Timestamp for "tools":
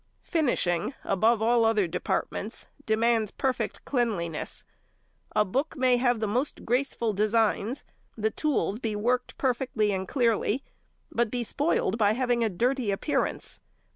8.31-8.79